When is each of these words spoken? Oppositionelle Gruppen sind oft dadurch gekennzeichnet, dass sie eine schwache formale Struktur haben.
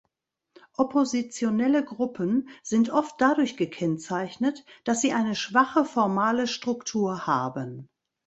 Oppositionelle 0.77 1.85
Gruppen 1.85 2.49
sind 2.63 2.89
oft 2.89 3.21
dadurch 3.21 3.55
gekennzeichnet, 3.55 4.65
dass 4.83 5.01
sie 5.01 5.13
eine 5.13 5.35
schwache 5.35 5.85
formale 5.85 6.47
Struktur 6.47 7.27
haben. 7.27 7.87